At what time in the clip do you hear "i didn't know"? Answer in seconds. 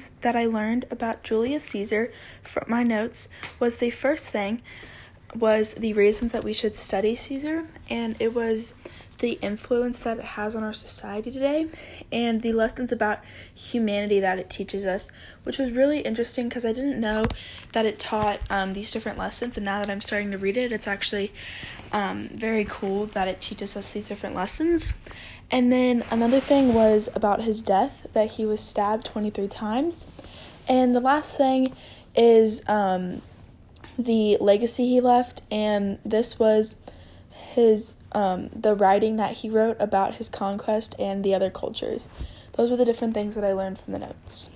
16.64-17.26